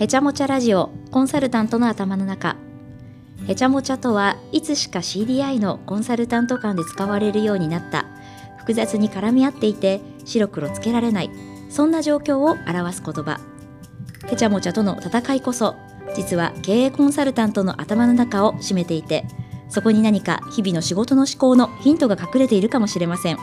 [0.00, 2.54] へちゃもちゃラジオコンサルタントの頭の中。
[3.48, 8.04] へちゃもちゃとはいつしか CDI のコンサルタント間で使われるようになった。
[8.58, 11.30] 複雑に絡み合っていて白黒つけられない。
[11.68, 13.40] そんな状況を表す言葉。
[14.28, 15.74] へちゃもちゃとの戦いこそ
[16.14, 19.26] 実は経営コンサルタントの頭の中を占めていて
[19.68, 23.38] そこに何か日々の仕事の思考のヒントが隠れているかもしれません。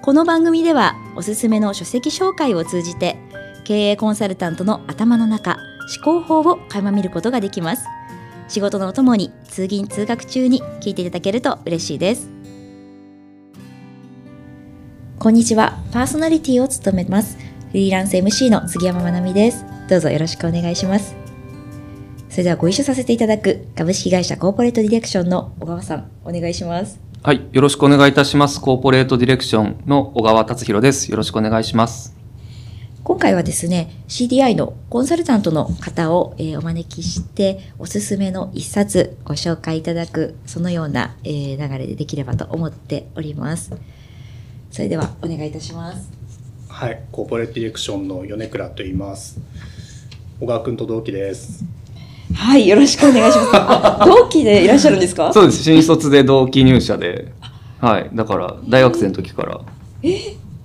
[0.00, 3.18] この番組ではおすすめの書籍紹介を通じて
[3.64, 5.58] 経営コンサルタントの頭の中
[5.96, 7.86] 思考法を垣間見ることができます
[8.48, 12.28] 仕事のお供に通勤通学中に聞いていただけると嬉しいです
[15.18, 17.38] こんにちはパーソナリティを務めます
[17.70, 21.14] フリーランス MC の杉山まなみですどうぞよろしくお願いします
[22.28, 27.46] それではご一緒させていただく株式会社コーポレートディレクションの小川さんお願いしますはい。
[27.52, 28.58] よろしくお願いいたします。
[28.62, 31.10] コーポレートディレクションの小川達弘です。
[31.10, 32.19] よろしくお願いします。
[33.02, 43.72] 今回はですね CDI のコンサルタントの方を、えーお招きしておすすめの一冊ご紹介いただくそのような、えー流れでできればと思っております
[44.70, 46.10] それではお願いいたします
[46.68, 49.38] はい、コーポレートディレクションの米倉と言います。
[50.40, 51.64] 小川君と同期です。
[52.32, 55.32] はいよろしくお願いしますあ同期でいらっしゃるんですか？
[55.32, 55.64] そうです。
[55.64, 57.32] 新卒で同期入社で、
[57.80, 58.10] はい。
[58.14, 59.60] だから、大学生の時から、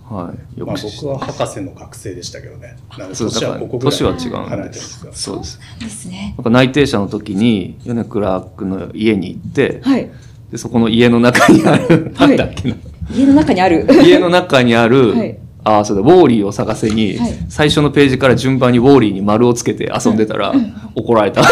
[0.10, 0.60] はい。
[0.60, 2.78] よまあ僕は博士の学生でしたけどね。
[2.98, 4.80] なのでそう年はだからここぐらい年は違うんで。
[5.14, 5.60] そうです。
[5.80, 10.12] ですねなんか内定者の時に、米倉君の家に行って、はい
[10.52, 12.76] でそこの家の中にある、はいなんだっけな。
[13.12, 20.54] 家の中にある家の中にある、はいああ、そうだ、ウォーリーを探せに、はい最初のページから順番にウォーリーに丸をつけて遊んでたら、
[20.96, 21.42] 怒られた。
[21.42, 21.48] こ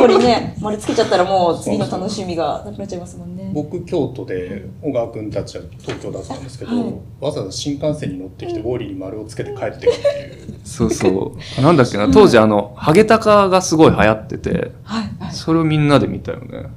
[0.00, 10.60] こにね丸つけちゃったらもう次の楽しみがなくなっちゃいますもんね僕京都で小川君たちは東京だったんですけど、はいわざわざ新幹線に乗ってきてウォーリーに丸をつけて帰ってくるっていう。
[10.64, 11.60] そうそう。
[11.60, 16.68] なんだっけな、当時あの、ハゲタカがすごい流行ってて、はいはいそれをみんなで見たよね。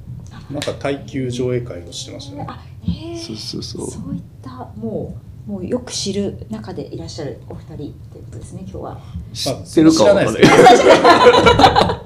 [0.50, 2.46] なんか耐久上映会をしてましたね。
[3.16, 7.92] そうそうそうそういったもうもうよく知る中でいらっしゃるお二人という
[8.24, 9.00] ことですね今日は。
[9.32, 12.02] 知ってるかわ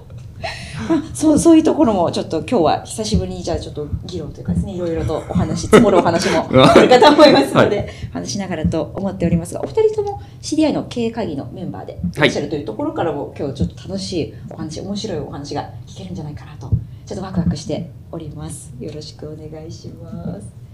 [1.14, 16.70] そうそういうところもちょっと今日は久しぶりにじゃあちょっと議論というかですねいろいろとお話積もるお話も あるかと思いますので、は話しながらと思っておりますがお二人とも CDI の経営会議のメンバーでいらっしゃるというところからも、今日ちょっと楽しいお話面白いお話が聞けるんじゃないかなと
[17.06, 20.65] ちょっとワクワクしておりますよろしくお願いします。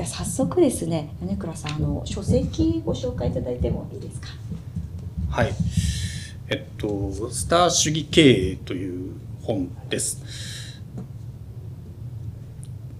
[0.00, 4.28] ゃあ早速ですね米倉さんあの書籍ご紹介いただいてもいいですか？
[5.30, 5.52] はい。
[6.48, 8.20] えっと、スター主義経
[8.52, 9.12] 営という
[9.42, 10.22] 本です。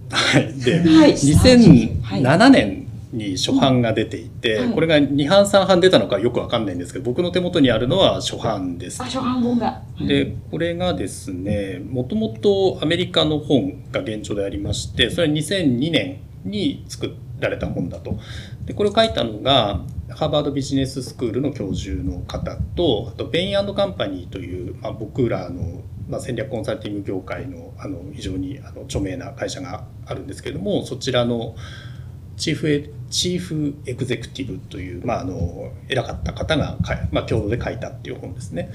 [0.09, 0.53] はい。
[0.59, 9.05] で、 はい2007年に初版が出ていて、はいこれが2版3版出たのかよくわかんないんですけど、僕の手元にあるのは初版ですあ。
[9.05, 18.17] 初版本がで、これがですね、もともとアメリカの本が現状でありまして、それは2002年に作られた本だと。
[18.65, 31.55] で、これを書いたのが、ハーバードビジネススクールの教授の方と、あと、ベインカンパニーという、まあ、僕らの、まあ、戦略コンサルティング業界のあの非常にあの著名な会社があるんですけれども、そちらの
[32.35, 36.77] チーフエチーフエグゼクティブという、まあ、あの偉かった方が、
[37.11, 38.71] まあ、共同で書いたっていう本ですね。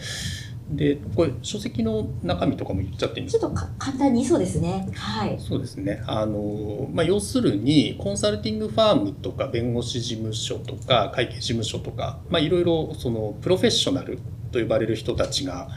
[0.69, 3.47] でこれ書籍の中身とかも言っちゃっていいんですか？
[3.47, 4.89] ちょっとか簡単にそうですね。
[4.95, 5.39] はい。
[5.39, 6.03] そうですね。
[6.07, 14.19] あの、まあ、要するにコンサルティングファームとか弁護士事務所とか会計事務所とか、まあ、いろいろそのプロフェッショナル
[14.51, 15.69] と呼ばれる人たちが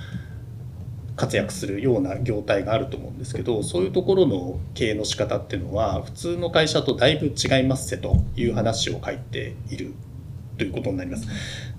[1.16, 9.94] 活躍するような業態があると思うんですけどそういうところの経営の仕方っていうのは普通の会社とだいぶ違いますせという話を書いている
[10.58, 11.28] ということになります。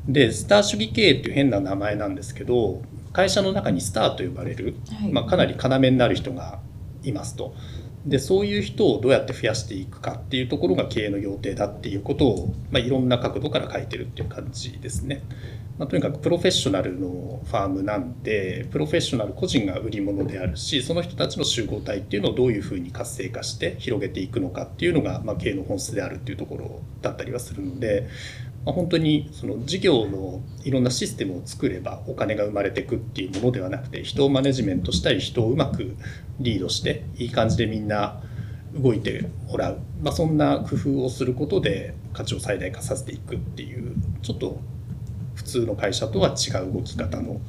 [0.06, 2.82] でスター主義経営っていう変な名前なんですけど
[3.12, 6.60] 会社の中にスターと呼ばれるはいまあ、かなり要になる人が
[7.02, 7.54] いますと。
[8.06, 15.22] でそういう人をどうやって増やしていくかっていうところが経営の要諦だっていうことを、まあ、いろんな角度から書いてるっていう感じですね。
[15.78, 28.08] まあ、とにかくプロフェッショナルのファームなんでプロフェッショナル個人が売り物であるしその人たちの集合体っていうのをどういうふうに活性化して広げていくのかっていうのが、まあ、経営の本質であるっていうところだったりはするので、
[28.64, 35.96] まあ、本当にその事業のいろんなシステムを作ればお金が生まれていくっていうものではなくて人をマネジメントしたり人をうまく
[36.40, 38.20] リードしていい感じでみんな
[38.74, 44.60] 動いてもらう、まあ、そんな工夫をすることで価値を最大化させていくっていうちょっと
[45.34, 47.40] 普通の会社とは違う動き方の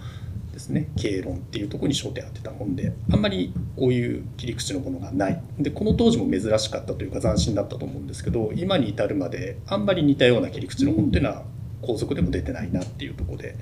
[0.52, 11.44] ですね経営論っていうところに焦点を当てた本であんまりこういう切り口のものがないでこの当時も珍しかったというか斬新だったと思うんですけど今に至るまであんまり似たような切り口の本っていうのは
[11.82, 13.56] 後続でも出てないなっていうところで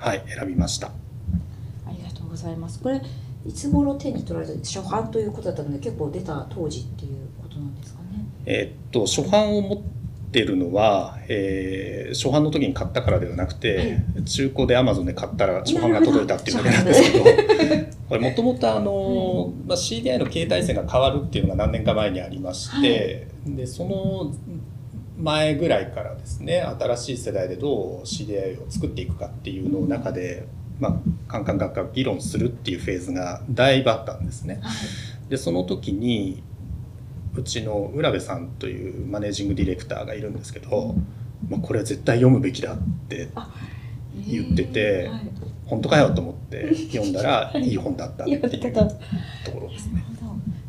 [0.00, 0.88] はい、選びました。
[0.88, 0.90] あ
[1.92, 2.80] りがとうございます。
[2.80, 3.02] これ
[3.46, 8.24] いつ頃手に取られた初版ということだったので結構出た当時っていうことなんですかね。
[8.46, 9.78] えーっと初版を持っ
[10.30, 17.24] てるのは、えー初版の時に買ったからではなくて、中古で Amazon で買ったら初版が届いたっていうだけなんですけど
[18.08, 24.34] これもともとあの、まあ、CDI の携帯線が変わるっていうのが何年か前にありまして、でその
[25.18, 30.46] 前ぐらいからですね新しい世代でどう CDI を作っていくかっていうのを中で、
[30.78, 30.96] まあ、
[31.30, 34.60] カンカン学科議論するっていうフェーズがだいぶあったんですね。
[35.28, 36.42] でその時に
[37.40, 40.94] うちの浦部さんというマネージングディレクターがいるんですけど、
[41.48, 42.78] まあ、これは絶対読むべきだっ
[43.08, 43.30] て
[44.26, 45.30] 言っててはい
[45.70, 50.04] 本当かよと思って読んだらいい本だったっていうところですね。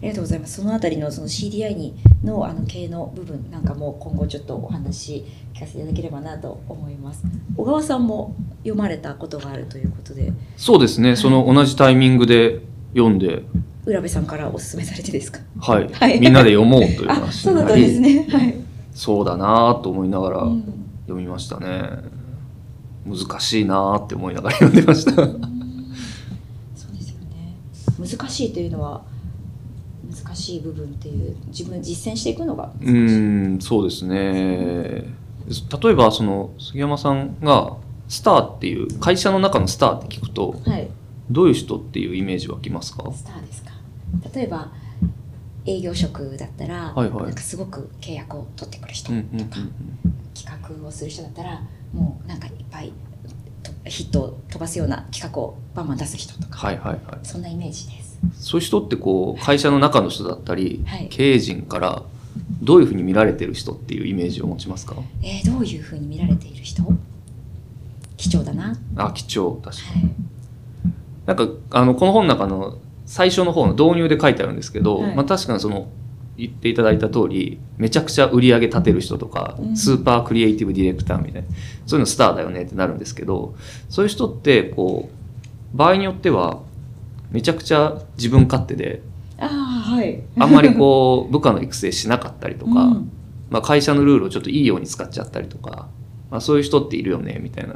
[0.01, 0.55] ありがとうございます。
[0.55, 7.23] そのあたりのその CDI にのあの経営の部分なんかも今後ちょっとお話聞かせていただければなと思います。
[7.55, 12.61] 小川さんも読まれたことがあるということで、そうですねその同じタイミングで
[12.93, 13.43] 読んで、
[13.85, 15.39] 浦部さんからお勧めされてですか？
[15.59, 18.27] はいはいみんなで読もうというあ、話そうだったですね。
[18.29, 18.55] はい。
[18.93, 20.63] そうだなと思いながらうん
[21.07, 21.89] 読みましたね、
[23.05, 25.25] 難しいなって思いながら読んでましたそう
[26.93, 27.55] ですよね。
[27.99, 29.01] 難しいというのは
[30.09, 32.93] 難しい部分っていう自分実践していくのがう難しい。
[32.93, 37.77] ーんそうですね例えばその杉山さんが
[38.07, 40.89] スターっていう会社の中のスターって聞くとはい。
[41.31, 43.11] どういう人っていうイメージ湧きますか？
[43.13, 43.71] スターですか。
[44.35, 44.71] 例えば
[45.65, 47.23] 営業職だったら、はいはい。
[47.25, 49.67] なんかすごく契約を取ってくる人うんとか、うんう
[50.09, 50.13] ん。
[50.33, 51.61] 企画をする人だったら
[51.93, 52.91] もうなんかいっぱい
[53.63, 57.19] とヒットを飛ばすような企画をバンバン出す人とか、はいはいはい。
[57.23, 58.19] そんなイメージです。
[58.39, 61.07] そういう人ってこう会社の中の人だったり、はい。
[61.09, 62.03] 経営陣から
[62.61, 64.95] どういうふうに見られてる人っていうイメージを持ちますか？
[65.21, 66.83] えー、どういうふうに見られている人？
[68.17, 68.75] 貴重だな。
[68.95, 69.59] はあ貴重。
[69.63, 70.05] 確かに。
[70.05, 70.09] い。
[71.25, 75.15] なんかあのこの本の中の最初の方の導入で書いてあるんですけど、はい。
[75.15, 75.89] まあ、確かにその
[76.37, 79.77] 言っていただいた通りめちゃくちゃ売り上げ立てる人とか、うん。
[79.77, 81.47] スーパークリエイティブディレクターみたいな
[81.85, 83.55] そういうのスターだよねってなるんですけど
[83.89, 86.61] そういう人ってこう場合によっては
[87.31, 89.01] めちゃくちゃ自分勝手で
[89.37, 90.23] ああはい。
[90.39, 93.11] あんまりこう 部下の育成しなかったりとか、うん。
[93.49, 95.89] まあ、会社のルールをちょっといいように使っちゃったりとか、
[96.29, 97.75] まあ、そういう人っているよねみたいな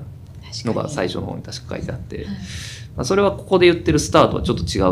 [0.63, 2.31] のが最初の方に確か書いてあって、はいま
[3.02, 4.84] あ、それはここで言ってるスターとはちょっと違う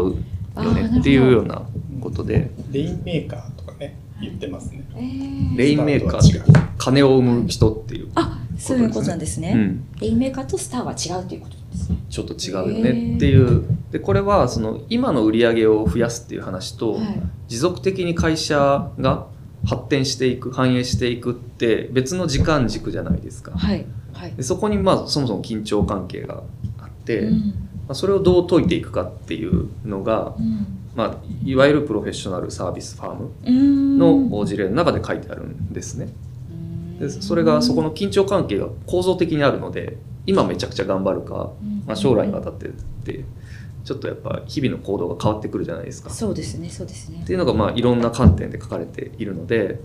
[0.63, 1.63] よねっていうような
[2.01, 4.83] ことでレインメーカーとかね言ってますね。
[4.95, 9.54] えーレインメーカー金を生む人っていう、あそういうことなんですね。
[9.56, 11.98] うん、レインメーカーとスターは違うということですね。
[12.09, 17.21] ちょっと違うよねっていうでこれはその今の売り上げを増やすっていう話と、はい。
[17.48, 19.27] 持続的に会社が
[19.66, 23.51] 発展していく反映していくって別の時間軸じゃないですか。
[23.51, 23.86] はい。
[24.23, 24.33] はい。
[24.35, 26.43] でそこにまあそもそも緊張関係が
[26.79, 27.53] あって、まうん
[27.89, 30.65] あ、それをどう解いていくかっていうのが、うん
[30.95, 36.09] まあ、いわゆるプロフェッショナルサービスファームうんの事例の中で書いてあるんですね。
[36.99, 41.51] でそれがそこの緊張関係が構造的にあるので今めちゃくちゃ頑張るか、
[41.85, 43.25] まあ、将来にわたってって
[43.83, 46.11] ちょっとやっぱ日々の行動が変わってくるじゃないですか。
[46.11, 49.79] そうですねそうですねっていうのがまあいろんな観点で書かれているので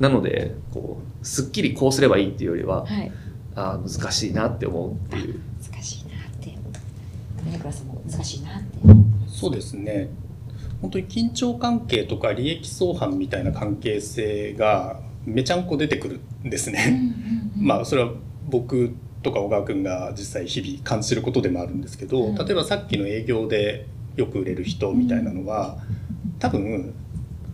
[0.00, 3.12] なのでこうすっきりこうすればいいっていうよりは、はい
[3.54, 5.40] ああ難しいなって思うっていう。
[5.72, 6.56] 難しいなって。
[7.44, 8.68] 米倉さんも難しいなって。
[9.28, 10.10] そうですね。
[10.80, 17.12] 本当に緊張関係とか利益相反みたいな関係性がめちゃんこ出てくるんですね。
[17.56, 18.12] まあそれは
[18.48, 22.34] 僕とか小川君が実際日々感じることでもあるんですけど、うん。
[22.34, 23.86] 例えばさっきの営業で
[24.16, 25.78] よく売れる人みたいなのは、
[26.38, 26.94] 多分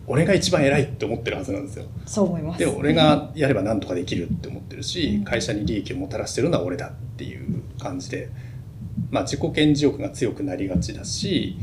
[0.09, 1.85] 俺が一番偉いって思ってるはずなんですよ。
[2.05, 2.59] そう思います。
[2.59, 5.23] で俺がやれば何とかできるって思ってるし、うん。
[5.25, 8.29] 会社に利益をもたらしてるのは俺だっていう感じで、
[9.11, 11.57] まあ、自己顕示欲が強くなりがちだし、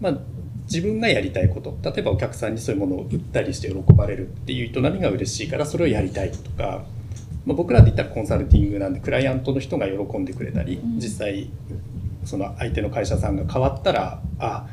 [0.00, 0.18] まあ、
[0.64, 6.84] 自分がやりたいこと例えばお客さんにそういうものを売ったりして喜ばれるっていう営みが嬉しいからそれをやりたいとか、
[7.44, 10.96] まあ、僕らで言ったらコンサルティングなんでクライアントの人が喜んでくれたり、うん。
[10.96, 11.50] 実際
[12.24, 14.66] その相手の会社さんが変わったらあ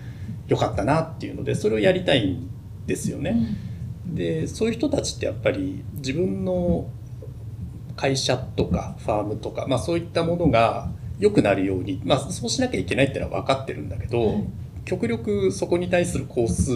[0.47, 2.49] よかったなっていうのでそれをやりたいん
[2.85, 3.57] ですよね。
[4.05, 6.87] でそういう人たちってやっぱり自分の
[7.95, 14.43] 会社とかファームとか、まあ、そういったものが良くなるように、まあ、そうしなきゃいけないっていうのは分かってるんだけど、はい
[14.85, 16.73] 極力そこに対する工数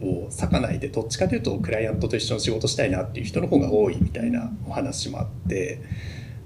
[0.00, 5.80] を割かないでどっちかというとクライアントと一緒に仕事したいなっていう人の方が多いみたいなお話もあって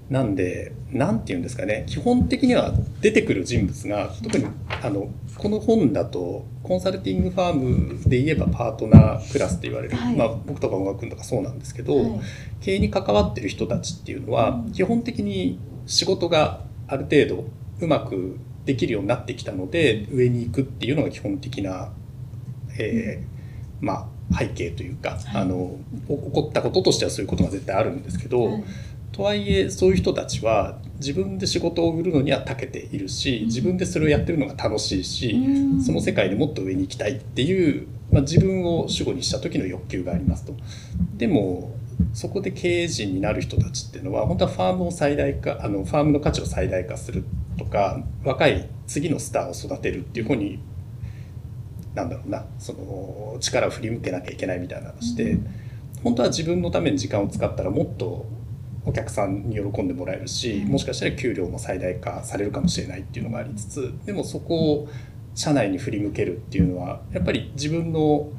[0.09, 1.85] なんで何て言うんですかね。
[1.87, 4.45] 基本的には出てくる人物が特に
[4.81, 10.15] あのこの本だとコンサルティングファームで言えばパートナークラスって言われる、はい。
[10.15, 12.19] まあ、僕とか小川君とかそうなんですけど、はい。
[12.61, 14.71] 経営に関わってる人たちっていうのはうん。
[14.71, 17.45] 基本的に仕事がある程度
[17.79, 21.91] うまくできるようになってきたので上に行くっていうのが基本的な、
[22.77, 28.63] えー、まあ背景というか、あの起こったこととしてはそういうことが絶対あるんですけど、はい、
[29.11, 35.35] とはいえそういう人たちは自分で仕事を売るのには長けているし自分でそれをやってるのが楽しいし、
[35.85, 40.53] その世界でもっと上に行きたいっていう、まあ、自分を主語にした時の欲求がありますと。
[41.17, 41.75] でも
[42.13, 47.23] そこで経営陣になる人たちっていうのは本当はファームを最大化あのファームの価値を最大化する
[47.57, 50.59] とか若い次のスターを育てるっていう方に
[51.93, 55.47] なんだろうなその力を振り向けなきゃいけないみたいな話で、うん、
[56.03, 58.25] 本当は自分のために時間を使ったらもっと
[58.85, 64.89] お客さんに喜んでもらえるしもしかしたら給料も最大化されるかもしれないっていうのがありつつでもそこを
[65.35, 68.29] 社内に振り向けるっていうのはやっぱり自分の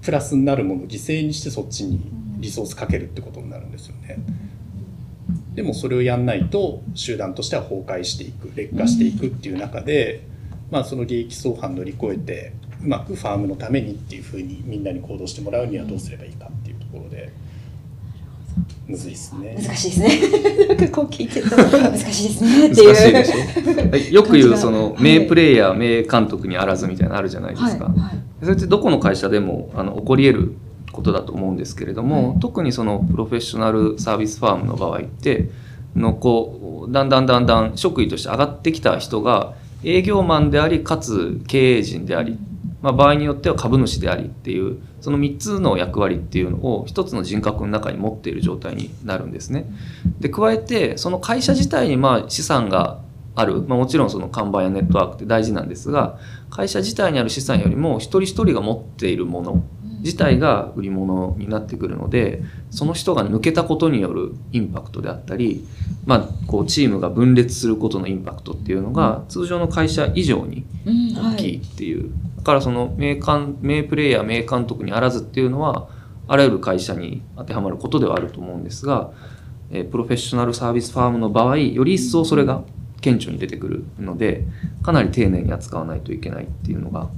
[0.00, 2.00] プラスになるものを犠牲にしてそっちに
[2.38, 4.18] リソースかけるってことになるんですよね。
[5.54, 10.26] でもそれをやんないと集団としては崩壊していく劣化していくっていう中で、
[10.70, 17.30] まあ、その利益相反乗り越えてうまくファームのためにっていうふうにみんなに行動してもらうにはどうすればいいかっていうところで。
[18.88, 19.56] むずいですね。
[19.60, 20.88] 難しいですね。
[20.88, 22.88] こう聞いてると 難しいですねっていう。
[22.88, 24.14] 難しいでしょ？
[24.14, 27.84] よく言うその名プレイヤー、名監督にあらずみたいなのあるじゃないですか。
[27.84, 30.52] はいはい、それってどこの会社でもあの起こり得る
[30.92, 35.48] ことだと思うんですけれども、はい、特にそのプロフェッショナルサービスファームの場合って
[35.96, 39.54] のこうだんだんだんだん職位として上がってきた人が
[39.84, 42.38] 営業マンでありかつ経営陣であり
[42.82, 49.66] まあ、場合によっては株主でありっていうその3つの役割っていうのを1つの人格の中に持っている状態になるんですね。
[50.20, 53.00] で加えてその会社自体にまあ資産が
[53.34, 56.18] ある、まあ、もちろんその看板やネットワークって大事なんですが
[56.50, 59.64] 会社自体にある資産よりも一人一人が持っているもの
[60.02, 65.64] 自体が売り物になってくるのでその人が抜けたことによるインパクトであったり、
[66.04, 72.12] まあ、こうチームが分裂することのインパクトっていうのが通常の会社以上に大きいっていう、
[72.42, 75.88] からその名監名プレイヤー名監督にあらずっていうのは
[76.28, 79.10] あらゆる会社に当てはまることではあると思うんですが、
[79.70, 82.62] えプロフェッショナルサービスファームの場合より一層それが
[83.00, 84.44] 顕著に出てくるので
[84.82, 87.08] かなり丁寧に扱わないといけないっていうのが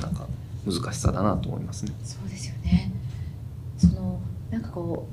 [0.00, 0.26] なんか
[0.64, 1.92] 難しさだなと思いますね。
[2.04, 2.92] そうですよね
[3.76, 5.08] そのなんかこ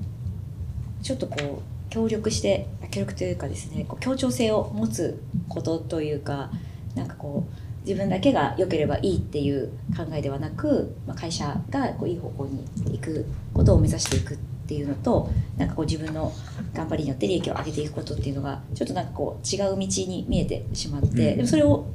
[1.02, 6.52] うちょっとこう協力して協力というかですねこう協調性を持つことというか
[6.94, 14.38] なんかこう自分だけが良ければいいっていう考えではなく、まあ、会社がこういい方向に行くことを目指していくっ
[14.68, 16.34] ていうのとなんかこう自分の
[16.74, 21.86] 頑張りによって利益を上げていくことっていうのがちょっとなんかこう違う道に見えてしまって、うん、でもそれを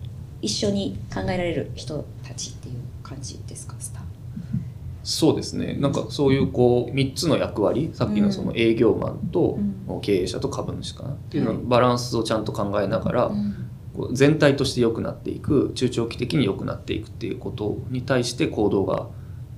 [0.41, 3.75] 一緒に考えられる人たちっていう感じですか？
[3.79, 4.01] スタ
[5.03, 5.75] そうですね。
[5.75, 9.59] なんかそういうこう3つの役割さっきのその営業マンと
[10.03, 13.31] 経営者と株主かなっていうののバランスをちゃんと考えながら、
[14.13, 19.09] 全体として良くなっていく中長期的に良くなっていくっていうことに対して行動が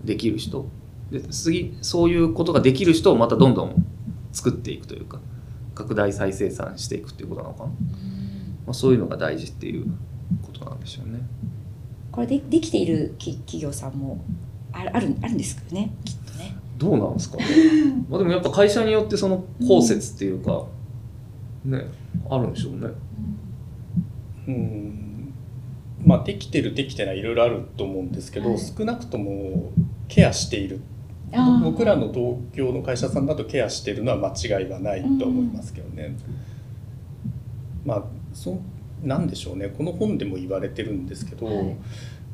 [0.04, 0.66] できる人
[1.10, 3.86] で次そういうことができる人をまたどんどん
[4.32, 5.20] 作っていくというか
[5.74, 7.74] 拡大再生産していくっていうことなのかな、ま
[8.68, 9.86] あ、そういうのが大事っていう
[10.42, 11.20] ことなんでしょうね。
[12.10, 14.22] これでできている企業さんも
[14.72, 16.56] あるあるあるんですけどねきっとね。
[16.78, 17.44] どうなんですかね。
[18.08, 20.64] まあでもやっぱ会社によってその包摂っていうか、
[21.64, 21.84] うん、ね
[22.28, 22.88] あるんでしょうね。
[24.48, 25.34] うん。
[26.04, 29.72] まあできてるできてないいろいろあると思うんですけど、はい、少なくとも
[30.08, 30.80] ケアしている。
[31.62, 36.14] 僕らの同業の会社さんだとケアしてるのは間違いはないと思いますけどね。
[37.84, 38.60] うん、まあそ
[39.02, 39.68] なんでしょうね。
[39.68, 41.76] この本でも言われてるんですけど、はい、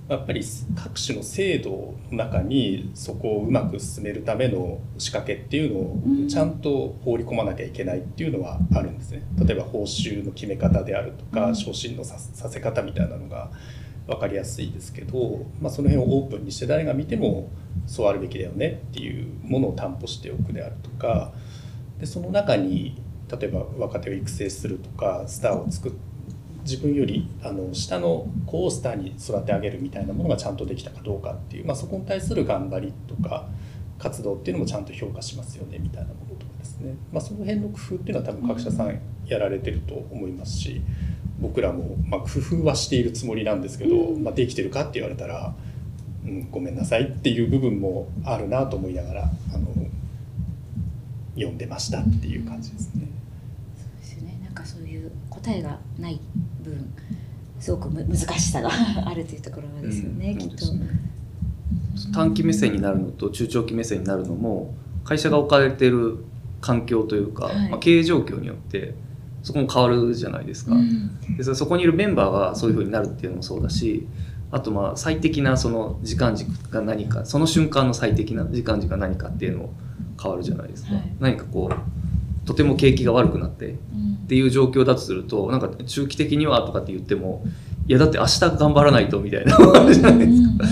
[0.09, 0.43] やっぱり
[0.75, 5.81] 各種の制度の中にそこをうまく進めるための仕掛けっていうの
[6.25, 9.23] をちゃんと放り込まなきゃいけないっていうのはあるんですね。
[9.39, 13.51] 例えば報酬の決め方であるとか昇進のさせ方みたいなのが
[14.07, 17.51] 分かりやすいですけど、まあ、その辺をオープンにして誰が見ても
[17.87, 21.35] そうあるべきだよねっていうものを担保しておくであるとか
[22.01, 26.18] でその中に例えば若手を育成するとかスターを作って
[26.69, 33.49] 自分よりあの下の子をスターに育て上げるみたいなものがちゃんとできたかどうかっていう、まあ、そこに対する頑張りとか
[33.99, 40.83] 活動っていうのもちゃんと評価しますよねみたいなものとかですね、まあ、その辺の工夫っていうのは多分各社さんやられてると思いますし
[41.41, 45.55] 僕らもま工夫はしているつもりなんですけど、まあ、できてるかって言われたら、
[46.25, 49.23] うん、ごめんなさいっていう部分もあるなと思いながら
[49.55, 49.69] あの
[51.35, 53.09] 読んでましたっていう感じですね。
[53.77, 54.41] そうですね。
[54.43, 56.21] なんかそういう答えがない
[56.69, 56.93] 分
[57.61, 58.71] すごく難しさが
[59.05, 60.89] あるというところですよね、うん、きっと、ね。
[62.13, 66.19] 短期目線になるのと中長期目線になるのも会社が置かれている
[66.61, 68.95] 環境というか、はい、まあ、経営状況によって
[69.43, 70.77] そこも変わるじゃないですか。
[71.37, 74.07] でそこにいるメンバーがそういうふうになるっていうのもそうだし
[74.51, 79.75] あとまあ最適なその時間軸が何かその瞬間の最適な時間軸が何かっていうのも
[80.21, 80.95] 変わるじゃないですか。
[80.95, 81.98] はい何かこう
[82.49, 83.75] とても景気が悪くなってっ
[84.27, 87.45] ていう状況だとするとなんか中期的にはとかって言っても
[87.87, 89.55] いやだって明日頑張らないとみたいな。
[89.93, 90.65] じゃないですか。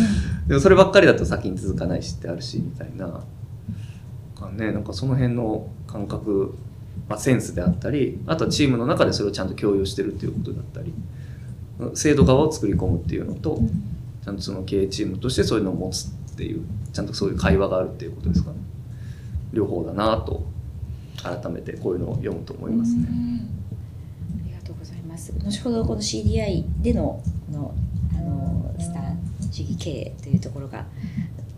[0.49, 3.23] でもそればっかりだと先に続かないしってあるしみたいな。
[4.35, 6.55] かねなんかその辺の感覚、
[7.11, 10.95] まあ、センスであったりあとはチームの中でそれをちゃんと共有してるっていうことだったり
[11.93, 13.59] 制度側を作り込むっていうのと
[14.25, 16.65] ちゃんとその経営チームとしてそういうのを持つっていう
[16.95, 18.57] ちゃんとそういう会話があるっていうことですかね。
[19.53, 20.47] 両方だなと
[21.27, 23.07] 改めてこういうのを読むと思いますね。
[23.09, 25.33] ありがとうございます。
[25.33, 27.75] 後ほどこの CDI でのこの
[28.15, 29.15] あのスター
[29.51, 30.85] 主義経営というところが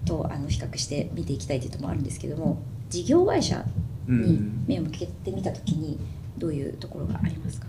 [0.04, 2.58] とあの比較して見ていきたいというところもあるんですけども、
[2.88, 3.64] 事業会社
[4.06, 5.98] に目を向けてみたときに
[6.38, 7.66] どういうところがありますか？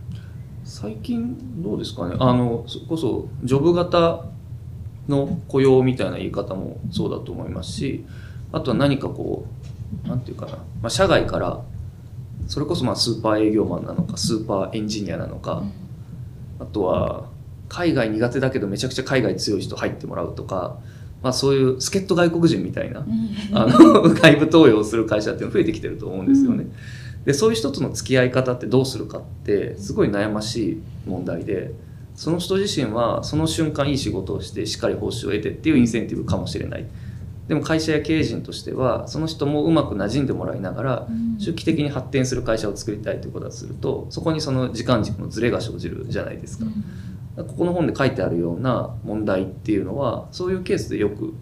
[0.63, 4.25] 最近どうですかねあのそれこそジョブ型
[5.08, 8.06] の雇用みたいな言い方もそうだと思いますし
[8.51, 9.46] あとは何かこ
[10.06, 11.60] うなんていうかな、まあ、社外から
[12.50, 15.63] それこそまあスーパー営業マンなのかスーパーエンジニアなのか、
[16.60, 17.29] あとは
[17.70, 20.79] 海外苦手だけどめちゃくちゃ海外強い人入ってもらうとか、
[21.22, 23.06] まあ、そういう助っ人外国人みたいな
[23.53, 26.65] あの 外部登用する会社っていうの増えてきてると思うんですよね。
[27.24, 31.75] でそういう人との付き合い方ってどうするかってすごい悩ましい問題で
[32.15, 36.86] その人自身はその瞬間いい仕事をしてしっかり報酬を得てっていうインセンティブかもしれない
[37.50, 41.08] でも会社や経営陣としてはその人もうまく馴染んでもらいながら
[41.39, 46.65] 中期的に発展する会社を作りたいということだとするとそこにその時間軸のズレが生じるじゃないですか。
[47.36, 51.34] ここの本で書いてあるような問題っていうのはそういうケースでよく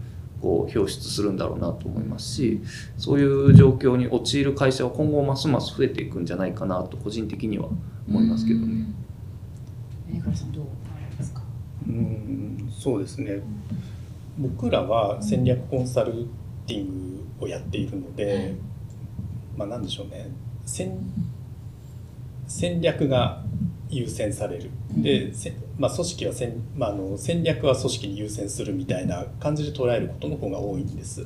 [0.42, 2.62] こう表出するんだろうなと思いますし
[2.98, 7.68] そういう状況に陥る会社は今後ますます増えていくんじゃないかなと個人的には
[8.08, 8.86] 思いますけどね。
[10.08, 10.78] 米倉さんどう思わ
[11.10, 11.42] れますか？
[11.88, 13.42] うんそうですね
[14.38, 16.28] 僕らは戦略コンサル
[16.66, 18.56] ティングをやっているので、
[19.56, 20.30] まあ何でしょうね。
[20.66, 20.98] 戦
[22.48, 23.44] 戦略が
[23.90, 24.70] 優先される。
[24.92, 31.26] で、せまあ、組織は戦,、まあ、あの戦略は組織に優先するみたいな感じで捉えることの方が多いんです。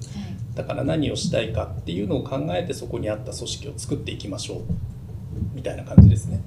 [0.55, 4.61] だから何をしたいかっていうのを考えてそこに合った組織を作っていきましょう。
[5.53, 6.41] みたいな感じですね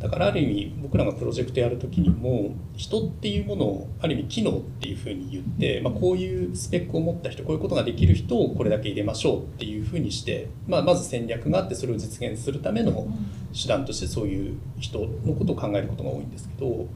[0.00, 13.08] だからある意味僕らがプロジェクトやる時にも人っていうものをある意味機能っていうふうに言って、まあ、こういうスペックを持った人こういうことができる人をこれだけ入れましょうっていうふうにして、まあ、まず戦略があってそれを実現するための
[13.52, 16.88] 手段としてそういう人のことを考えることが多いんですけど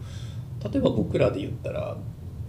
[0.70, 1.98] 例えば僕らで言ったら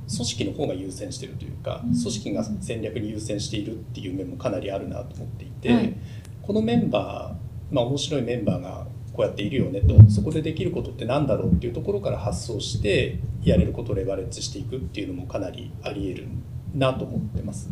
[0.08, 5.98] 組織の方が優先してるというか組織が戦略に優先しているっていう面もかなりあるなと思っていて、
[6.44, 16.28] このメンバー、まあ、面白いメンバーがこうやっているよねとそこでできることって何だろうっていうところから発想してやれることをレバレッジしていくっていうのもかなりありえる
[16.74, 17.70] なと思ってます。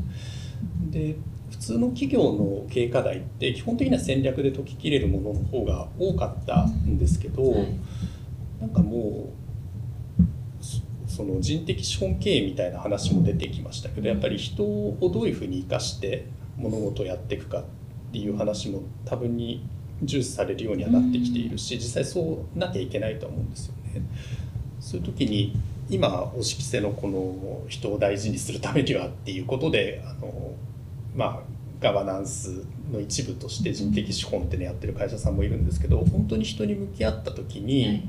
[0.90, 1.16] で
[1.52, 7.54] 普通の企業の経営課題って基本的には戦略で解ききれるものの方が多かったんですけど、
[8.60, 9.30] なんかも
[10.20, 16.26] うそその人的資本経営みたいな話も出てきましたけどやっぱり人をどういうふうに生かして
[16.58, 17.64] 物事をやっていくかっ
[18.12, 19.64] ていう話も多分に
[20.06, 24.02] 重視されるようにはなってきているし実際そうなきゃいけないとは思うんですよね。
[24.80, 25.56] そういう時に
[25.90, 30.54] 今おしきせのこの人を大事にするためにはっていうことであの
[31.16, 31.40] まあ
[31.80, 38.08] ガバナンスの一部として人的資本ってねやってる会社さんもいるんですけど本当に人に向き合った時に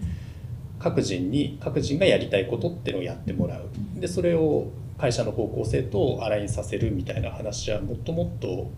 [0.78, 3.68] 各人に各人がやりたいことっていうのをやってもらう。
[4.00, 8.70] でそれを会社の方向性とアラインさせるみたいな話はもっともっと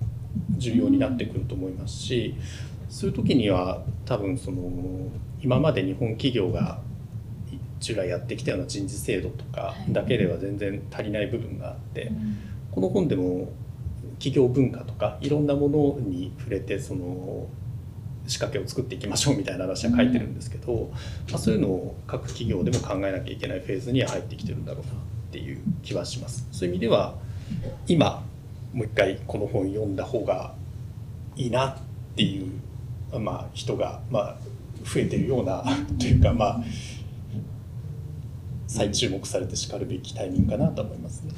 [0.57, 2.35] 重要になってくると思いますし
[2.89, 4.71] そういう時には多分その
[5.43, 6.81] 今まで日本企業が
[7.81, 12.11] 従来やってきたような人事制度とかだけでは全然足りない部分があって
[12.71, 13.53] この本でも
[14.19, 17.49] 企業文化とかいろんなものに触れてその
[18.27, 20.91] 仕掛けを作っていきましょうみたいな話は書いてるんですけど、
[21.31, 24.95] まあ、そういうのを各企業でも考えなきゃいけないフェーズには入ってきてるんだろうなっ
[25.31, 26.47] ていう気はします。
[26.51, 27.15] そういう意味では
[27.87, 28.25] 今
[28.73, 30.55] もう一回この本読んだ方が
[31.37, 31.79] いいなっ
[32.17, 32.51] ていう、
[33.19, 34.37] まあ、人が、まあ、
[34.85, 35.65] 増えてるような
[35.99, 36.65] というかまあ
[38.67, 41.33] 再注目されてしかるべきタイミングかなと思いますね。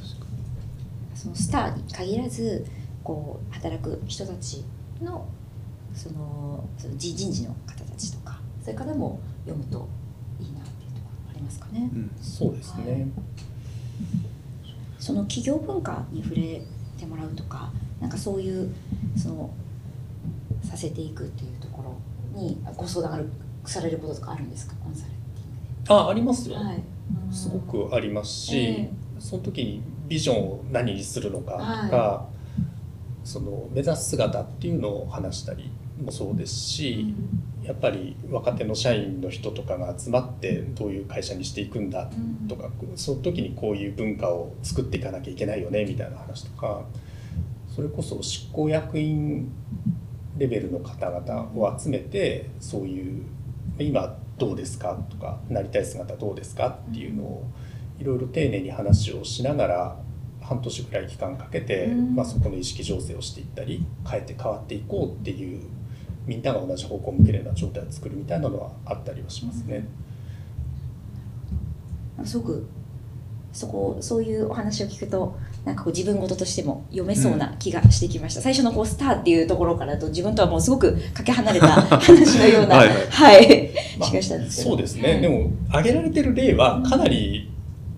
[1.14, 2.64] そのスターに限らず
[3.02, 4.64] こう働く人たち
[5.02, 5.26] の
[5.94, 9.88] そのその人人事の方たちとかそういう方も読むと
[10.40, 11.90] いいなっていうところありますかね。
[11.92, 13.08] うんそうですね、
[14.98, 16.62] その企業文化に触れ
[16.96, 18.72] てもらうとかなんかそういう
[19.16, 19.50] その
[20.62, 21.57] させていくっていう
[22.38, 23.30] にご相談
[23.64, 24.74] されることとかあるんですか？
[24.82, 25.12] コンサル
[25.88, 26.82] あありますよ、はい。
[27.30, 31.58] すごくありますし、えその時にビジョンを何にするのかと
[31.90, 32.26] か、
[33.24, 35.70] その目指す姿っていうのを話したり
[36.02, 37.14] もそうですし、
[37.62, 42.08] やっぱり若手の社員の人とかが集まってどういう会社にしていくんだ
[42.48, 46.82] とか、その時にこういう文化を作っていかなきゃいけないよねみたいな話とか
[47.74, 49.50] それこそ執行役員
[50.38, 53.26] レベルの方々を集めてそういう
[53.78, 54.94] 今どうですか？
[55.10, 56.78] とかなりたい姿どうですか？
[56.90, 57.44] っていうのを
[57.98, 59.96] いろいろ丁寧に話をしながら
[60.40, 62.14] 半年ぐらい期間かけて、うん。
[62.14, 65.62] まあ、そこの意識醸成をしていったり変えて変わっていこうっていう
[66.26, 69.86] みんなが同じ方向を向けるような状態を作るみたいなのはあったりはしますね。
[72.24, 72.66] すごく
[73.52, 75.36] そこそういうお話を聞くと
[75.68, 81.68] なんかこう自分事としても読めそうな気がしてきました、最初のこうスターっていうところからだと自分とはもうすごくかけ離れた
[82.00, 82.88] 話のようなはい。
[83.10, 83.70] はい。
[83.98, 84.70] まあ気がしたんですけど。
[84.70, 87.50] そうですね、はいでも挙げられてる例はかなり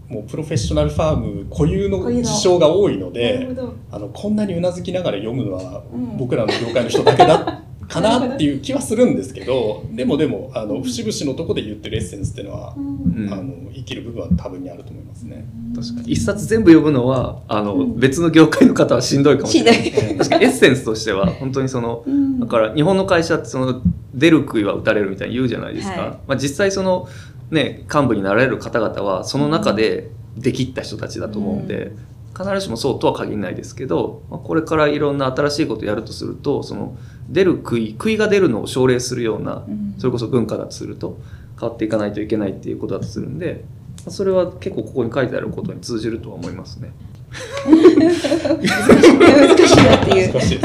[0.08, 3.48] もうプロフェッショナルファーム固有の事象が多いのなで
[3.92, 6.16] あのこんなにうなずきながら読むのはうん。
[6.16, 7.59] 僕らの業界の人だけだ
[7.90, 13.24] かなっていう気はするんですけどでもでもあの節々のとこで言ってるエッセンスっていうのは、うん。
[13.24, 15.46] うんあの生きる部分は多分にあると思いますね。
[15.74, 16.12] 確かに。
[16.12, 17.98] 一冊全部読むのはあの、うん。
[17.98, 19.82] 別の業界の方はしんどいかもしれない。
[19.82, 20.10] しんどい。
[20.12, 20.44] うん確かに。
[20.44, 22.40] エッセンスとしては本当にそのうん。
[22.40, 23.80] だから日本の会社ってその
[24.12, 26.10] 出る杭は打たれるみたいに言うじゃないですか、はい。
[26.26, 27.08] まあ、実際その
[27.50, 31.92] ね幹部になられる方々はその中でできった人たちだと思うんで、
[32.40, 36.96] 必ずしもそうとは限らないですけど、まあ、これからいろんな新しいことをやるとするとその
[37.28, 39.94] 出る杭杭が出るのを奨励するようなうん。
[39.98, 41.18] それこそ文化だとすると
[41.58, 43.64] 変わっていかないといけないっていうことだとするんで
[44.04, 46.92] まあそれは結構ここに書いてあることに通じるとは思いますね。
[47.30, 49.76] 難しい。
[49.76, 50.32] なっていう。
[50.32, 50.60] 難しい。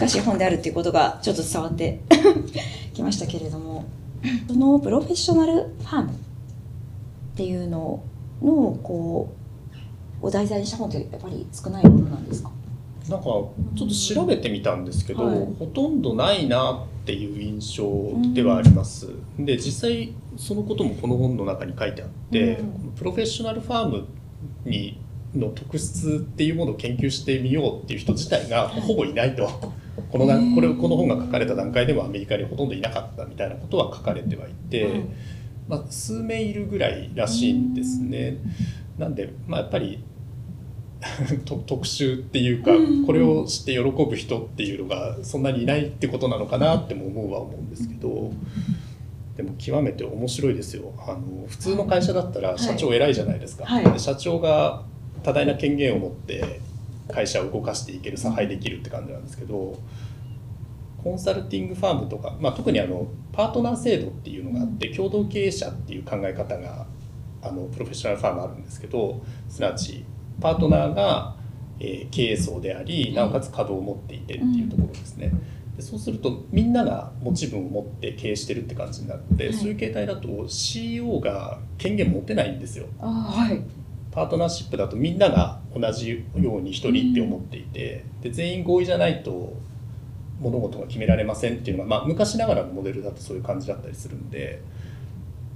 [0.00, 2.00] 難しい本であるっていうことがちょっと伝わって
[2.94, 3.84] きましたけれども
[4.48, 6.12] そのプロフェッショナルファームっ
[7.36, 8.02] ていうの
[8.42, 9.34] のこ
[10.22, 12.50] うを題材にした本ってやっぱり少ないものなんですか？
[13.08, 13.52] なんかちょ
[13.86, 15.38] っと調べてみたんですけど、はい。
[15.58, 19.08] ほとんどないなっていう印象ではあります。
[19.38, 22.92] で実際そのこともこの本の中に書いてあって、うん。
[22.96, 24.06] プロフェッショナルファーム
[24.64, 25.00] に
[25.34, 29.48] の特質っていうものを研究してみようっていう人自体がほぼいないと。
[30.10, 35.14] このなこれこの本が書かれた段階でもアメリカにほとんどいなかったみたいなことは書かれてはいて、うん
[35.70, 38.38] まあ、数名いるぐらいらしいんですね。
[38.98, 40.02] なんで、まあ、やっぱり
[41.46, 43.06] と特集っていうかうん。
[43.06, 48.32] これを知って喜ぶ人っていうのがそんなにいないってことなのかなっても思うは思うんですけど
[49.36, 50.92] でも極めて面白いですよ。
[50.98, 53.84] あの普通の会社だったら社長偉いじゃないですか、はい。
[53.92, 54.82] で社長が
[55.22, 56.60] 多大な権限を持って
[57.08, 59.78] 会社を動かしていける差配できるって感じなんですけど
[61.02, 66.86] コンサルティングファームとか、まあ、特にあのパートナー制度っていうのがあって共同経営者っていう考え方が
[67.42, 70.04] あのプロフェッショナルファームあるんですけどすなわち
[70.40, 71.36] パートナーが、
[71.78, 75.32] えー経営層でありなおかつ稼働を持っていてっていうところですね。
[75.76, 79.54] でそうするとみんなが持ち分を持って経営してるって感じになるので、はい。
[79.54, 82.86] そういう形態だと CEO が権限持てないんですよ。
[82.98, 83.62] あはい。
[84.10, 89.56] パートナーシップだとみんなが同じように一人って思っていて、で全員合意じゃないと
[90.40, 94.62] 物事が決められませんっていうのが、まあ、昔ながらのモデルだとそういう感じだったりするんで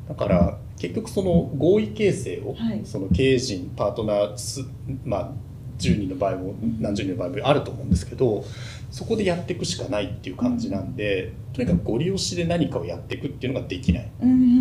[0.08, 4.64] だから結局その合意形成を、はいその経営陣パートナーす、
[5.04, 5.30] まあ、
[5.78, 8.44] 10人の場合も何十人の場合もあると思うんですけど
[8.90, 14.10] そこでやっていくしかないっていう感じなんでとにかくご利用しで何かをやっていくっていうのができない。
[14.20, 14.56] うんうんうんうんう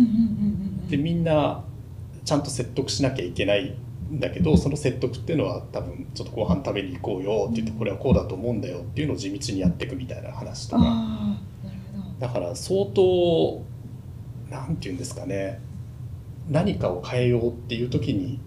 [0.86, 1.64] んでみんな
[2.24, 3.74] ちゃんと説得しなきゃいけないん
[4.20, 10.84] だけどその説得っていうのは多分ちょっとご飯食べに行こうよって言ってこれはこうだと思うんだよっていうのを地道にやっていくみたいな話とか。
[12.20, 13.62] だから相当
[14.50, 15.60] なんて言うんですかね
[16.48, 18.40] 何かを変えようっていう時に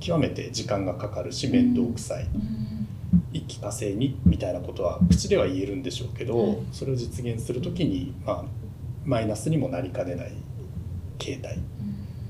[0.00, 2.24] 極めて時間がかかるし面倒くさい。
[2.24, 2.88] うん。
[3.32, 6.58] 一気化成にみたいなことは口では言えるんでしょうけど、はい。
[6.72, 8.44] それを実現する時に、まあ、
[9.04, 10.32] マイナスにもなりかねない
[11.18, 11.58] 形態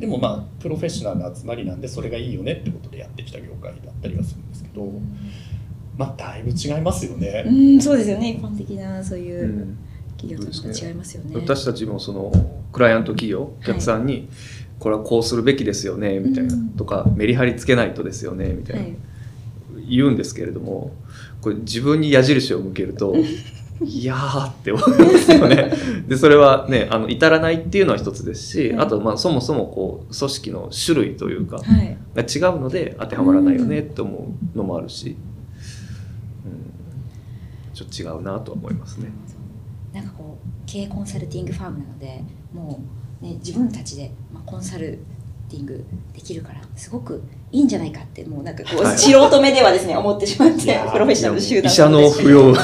[0.02, 4.84] でもまあプロフェッショナルな集まりなんでそれがいいよねってことでやってきた業界だったりはするんですけど、
[5.96, 7.44] まあだいぶ違いますよね。
[7.46, 8.30] うんそうですよね。
[8.30, 9.78] 一般的なそういううん。
[10.16, 11.36] 企業と違いますよね。
[11.36, 12.32] 私たちもその
[12.72, 14.28] クライアント企業お客さんに、
[14.80, 16.68] これはこうするべきですよねみたいな、うん。
[16.70, 18.96] とかメリハリつけないとですよねみたいな、はい。
[19.88, 20.92] 言うんですけれども
[21.40, 23.14] これ自分に矢印を向けると
[23.84, 25.72] いやーって思いますよね。
[26.08, 35.16] でそれはねあの至らないっていうのは一つですし、はいあとまあそもそもこう組織の種類というかはいが違うので当てはまらないよねって思うのもあるし、
[36.44, 39.08] うん、ちょっと違うなとは思いますね。
[39.92, 42.80] なんかこう経営コンサルティングファームなのでも
[43.20, 44.98] う、ね、自分たちで、まあ、コンサル
[45.52, 45.84] ティング
[46.14, 48.98] できるからすごくいいんじゃないかってもうなんかこう、はい。
[48.98, 52.54] 素人目ではですね思ってしまってプロフェッショナル集団医者の不要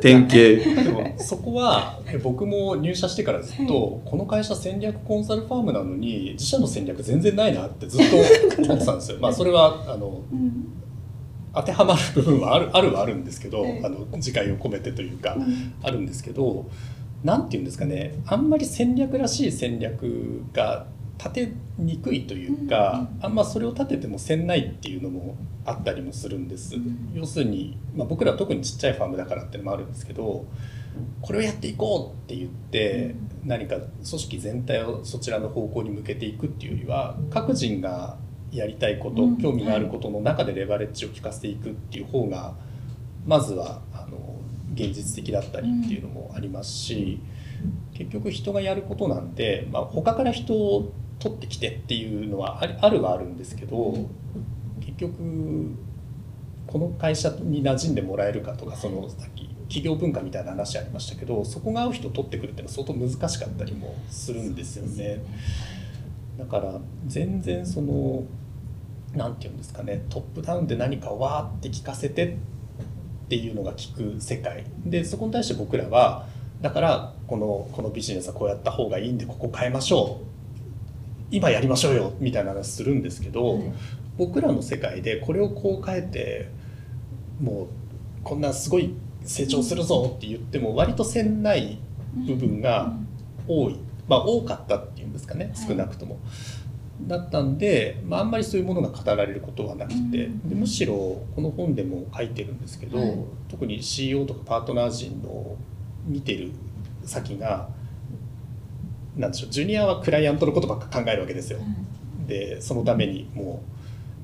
[0.00, 1.22] 典型。
[1.22, 8.16] そこはえ僕も入社してからずっと、この会社戦略コンサルファームなのに自社の戦略全然ないなってずっと
[8.62, 9.18] 思ってたんですよ。
[9.20, 10.68] まあそれはあのうん。
[11.54, 15.74] 当てはまる部分はあるあるはあるんですけど、ええあの自戒を込めてというか、うん。
[15.82, 16.66] あるんですけど
[17.24, 18.14] なんていうんですかね。
[18.26, 20.86] あんまり戦略らしい戦略が
[21.24, 26.74] 立てにくいというか、あんまそれを立ててもせんないっていうのもあったりもするんです。
[26.74, 30.46] うん要するに、まあ、僕らは特にちっちゃいファームだからっていうのもあるんですけど
[31.20, 38.16] これをやっていこうって言って、何か組織全体をそちらの方向に向けていくっていうよりは各人が
[38.50, 39.38] やりたいこと、うん。
[39.38, 42.54] 興味があることの中でレバレッジを効かせていくっていう方が
[43.26, 44.36] まずはあの
[44.74, 47.20] 現実的だったりっていうのもありますし、
[47.94, 53.94] 結局人がやることなんで、まあ、他から人を取ってきてっていうのはあるはあるんですけど
[54.80, 55.14] 結局
[56.66, 65.22] この会社に馴染んでもらえるかとかそのさっき企業文化みたいな話ありましたけどそこが合う人を取ってくるっていうのは相当難しかったりもするんですよね。
[66.38, 68.24] だから全然その
[69.14, 72.26] なんていうんですかねトップダウンで何かをわーって聞かせて
[73.26, 76.26] っていうのが聞く世界でそこに対して僕らは
[76.62, 80.31] だからこのこのビジネスはこうやった方がいいんでここ変えましょう
[81.32, 83.72] 今やりましょうよみたいな話するんですけど、はい。
[84.18, 86.50] 僕らの世界でこれをこう変えて
[87.40, 87.66] もう
[88.22, 91.78] こんなすごい成長するぞって言っても割とせんない
[92.26, 92.92] 部分が
[93.48, 95.66] 多い、まあ多かったっていうんですかねはい。
[95.66, 96.18] 少なくとも。
[97.06, 100.48] だったんで、まあ、あんまりそういうものが語られることはなくて、うん。
[100.48, 100.94] でむしろ
[101.34, 103.16] この本でも書いてるんですけど、はい。
[103.48, 105.56] 特に CEO とかパートナー陣の
[106.06, 106.52] 見てる
[107.04, 107.68] 先が
[109.16, 111.58] なんでしょうジュニアはクライアントのことばっか考えるわけですよ。
[112.26, 113.62] でそのためにも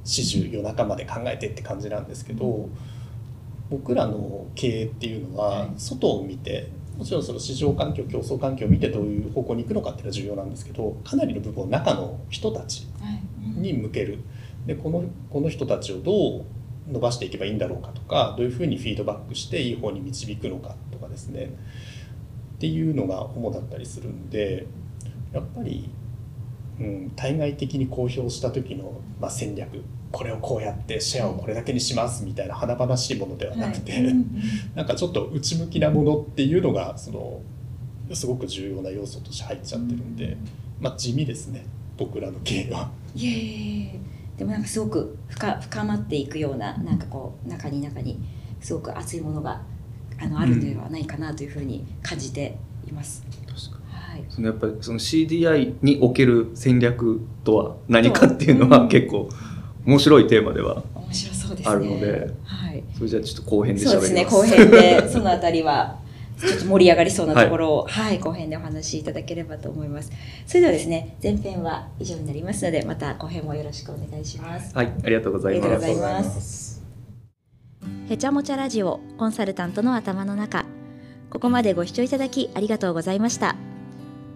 [0.05, 2.69] う始終夜中まで考えてって感じなんですけど
[3.71, 5.71] 僕らの経営っていうのははい。
[5.77, 13.61] 外を見てもちろんその市場環境競争環境を見てどういう方向に行くのかっていうのは重要なんですけどかなりの部分を中の人たちはい。
[13.61, 14.19] に向ける。
[14.67, 16.45] でこのこの人たちをどう
[16.91, 21.51] 伸ばしていけばいいんだろうかとかどういうふうにフィードバックしていい方に導くのかとかですね。
[22.57, 24.67] っていうのが主だったりするんで
[25.33, 25.91] やっぱり、
[26.81, 34.43] うん、対外的に公表した時の、まあ、戦略これをこうやってシェアをこれだけにしますみたいな華々しいものではなくて、はいうん
[34.75, 37.41] なんかちょっと内向きなものっていうのがその
[38.15, 40.37] すごく重要な要素として入っちゃってるんで、
[40.81, 41.67] まあ、地味ですね
[41.99, 42.91] 僕らの経営は。
[43.15, 44.01] いえいえいえ
[44.39, 48.19] でもなんかすごく深深まっていくようななんかこう中に中に
[48.61, 49.61] すごく熱いものが
[50.19, 52.57] あのあるのではないかなというふうに感じて
[52.89, 53.25] います。
[53.27, 53.48] はい。
[54.29, 59.29] そのやっぱりその CDI における戦略とは何かっていうのはうん結構
[59.85, 60.83] 面白いテーマでは。
[61.65, 62.85] あるのではい。
[62.95, 64.25] それじゃあちょっと後編でそうですね。
[64.25, 65.99] 後編で そのあたりは
[66.39, 70.13] ちょっと盛り上がりそうなところを、はい、後編でお話しいただければと思います。
[70.47, 74.75] それではですね、前編は以上になりますので、また後編もよろしくお願いします。
[74.75, 76.79] はいありがとうございありがとうごますざいます
[78.11, 80.65] へちゃもちゃラジオコンサルタントの頭の中
[81.31, 83.68] ここまでご視聴いただきありがとうございました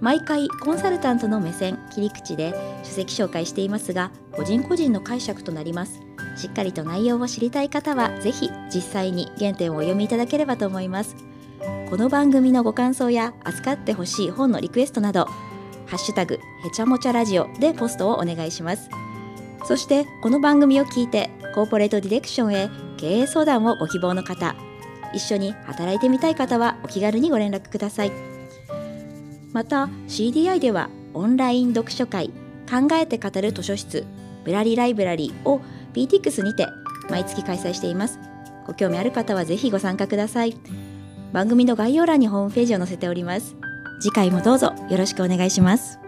[0.02, 6.00] 毎回コンサルタントの目線切り口で書籍紹介していますが個人個人の解釈となります。
[6.36, 11.14] しっかりと内容を知りたい方はぜひ実際に原点をお読みいただければと思います。
[11.88, 15.26] この番組のご感想や扱ってほしい本のリクエストなど
[15.86, 16.40] ハッシュタグへ
[16.74, 18.90] ちゃもちゃラジオでポストをお願いします。
[19.66, 24.56] そしてこの番組を聞いてコーポレートディレクションへ経営相談をご希望の方
[25.14, 28.31] 一緒に働いてみたい方はお気軽にご連絡ください。
[29.52, 32.30] また CDI ではオンライン読書会
[32.68, 34.06] 考えて語る図書室
[34.44, 35.60] ブラリライブラリーを
[35.92, 36.66] PTX にて
[37.10, 38.18] 毎月開催しています。
[38.66, 40.56] ご興味ある方はぜひご参加ください。
[41.32, 43.56] 番組の概要欄にホームページを載せております。
[44.00, 45.98] 次回もどうぞよろしくお願いします。